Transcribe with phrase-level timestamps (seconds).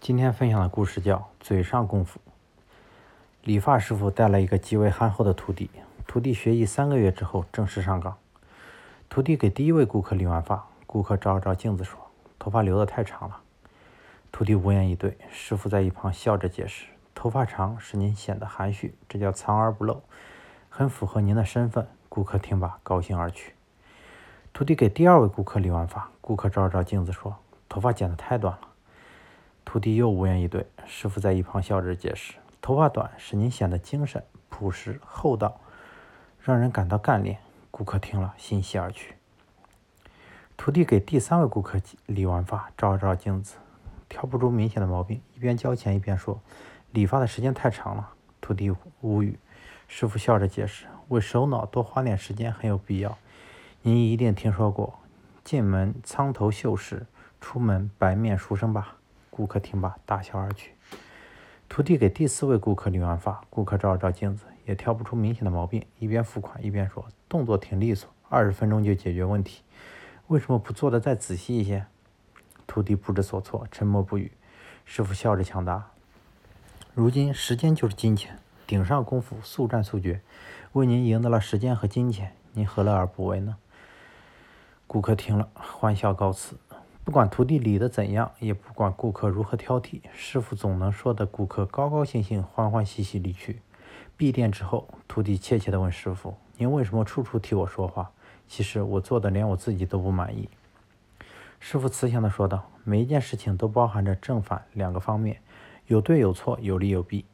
[0.00, 2.18] 今天分享的故事叫《嘴上功夫》。
[3.44, 5.68] 理发师傅带来一个极为憨厚的徒弟，
[6.06, 8.16] 徒弟学艺三个月之后正式上岗。
[9.10, 11.98] 徒弟给第一位顾客理完发，顾客照了照镜子说
[12.40, 13.40] ：“头发留得太长了。”
[14.32, 15.18] 徒弟无言以对。
[15.30, 20.02] 师傅在一旁笑着解释：“头发长使您显得含蓄，这叫藏而不露，
[20.70, 23.52] 很符合您的身份。”顾客听罢高兴而去。
[24.54, 27.36] 徒弟给第二位顾客理完发，顾客照了照镜子说
[27.68, 28.68] ：“头发剪得太短了。”
[29.72, 35.60] 徒弟又无言以对，师傅在一旁笑着解释：“头发短使您显得精神、朴实、厚道，
[36.40, 37.38] 让人感到干练。”
[37.70, 39.14] 顾客听了，欣喜而去。
[40.56, 43.58] 徒弟给第三位顾客理完发，照了照镜子，
[44.08, 46.40] 挑不出明显的毛病，一边交钱一边说
[46.90, 48.10] ：“理发的时间太长了。”
[48.42, 49.38] 徒弟无语。
[49.86, 53.16] 师傅笑着解释：“为首脑多花点时间很有必要。
[53.82, 54.98] 您一定听说过
[55.44, 57.06] ‘进门苍头秀士，
[57.40, 58.96] 出门白面书生’吧？”
[59.40, 60.72] 顾客听罢，大笑而去。
[61.66, 69.62] 徒弟给第四位顾客理完发，顾客照了照镜子，也挑不出明显的毛病，一边付款一边说：“动作挺利索，二十分钟就解决问题，
[70.26, 71.86] 为什么不做的再仔细一些？”
[72.68, 74.30] 徒弟不知所措，沉默不语。
[74.84, 75.88] 师傅笑着抢答
[76.92, 80.20] ：“如今时间就是金钱，顶上功夫，速战速决，
[80.72, 83.56] 为您赢得了时间和金钱，您何乐而不为呢？”
[84.86, 86.58] 顾客听了，欢笑告辞。
[87.02, 93.60] 不管徒弟理得怎样，也不管顾客如何挑剔，师傅总能说得顾客高高兴兴、欢欢喜喜离去。
[94.16, 98.10] 闭店之后，徒弟怯怯地问师傅：“您为什么处处替我说话？
[98.46, 100.48] 其实我做的连我自己都不满意。”
[101.58, 105.40] 师傅慈祥地说道：“每一件事情都包含着正反两个方面，
[105.86, 107.24] 有对有错，有利有弊。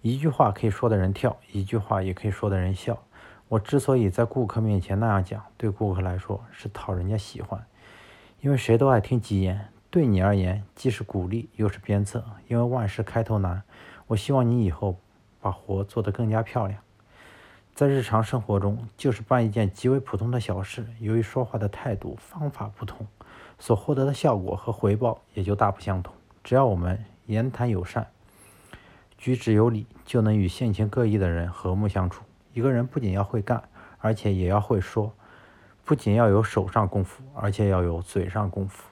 [0.00, 2.96] 一句话可以说的人跳，一句话也可以说的人笑。
[3.48, 7.62] 我之所以在顾客面前那样讲，对顾客来说是讨人家喜欢。”
[8.40, 12.24] 因为谁都爱听吉言，对你而言既是鼓励又是鞭策。
[12.46, 13.62] 因为万事开头难，
[14.06, 14.96] 我希望你以后
[15.40, 16.80] 把活做得更加漂亮。
[17.74, 23.04] 在日常生活中，就是办一件极为普通的小事，由于说话的态度方法不同，
[23.58, 26.14] 所获得的效果和回报也就大不相同。
[26.44, 28.06] 只要我们言谈友善，
[29.16, 32.22] 举止有礼，就能与性情各异的人和睦相处。
[32.52, 33.62] 一个人不仅要会干，
[33.98, 35.12] 而且也要会说。
[35.88, 38.84] 不仅要有手上功夫，而且要有嘴上功夫。